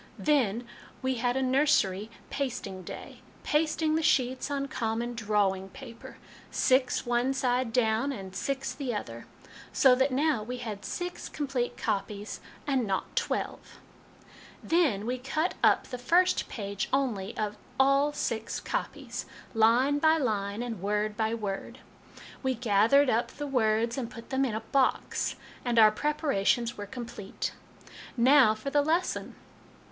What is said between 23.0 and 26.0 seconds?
up the words and put them in a box, and our